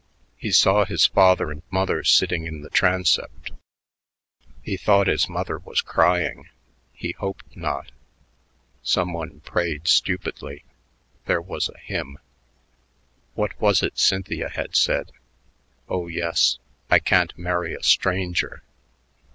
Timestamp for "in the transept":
2.47-3.51